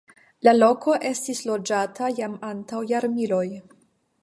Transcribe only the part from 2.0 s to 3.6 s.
jam antaŭ jarmiloj.